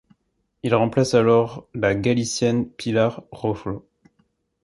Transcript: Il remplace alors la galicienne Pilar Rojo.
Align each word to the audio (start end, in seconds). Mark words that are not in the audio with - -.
Il 0.63 0.73
remplace 0.73 1.13
alors 1.13 1.67
la 1.75 1.93
galicienne 1.93 2.67
Pilar 2.67 3.21
Rojo. 3.31 3.87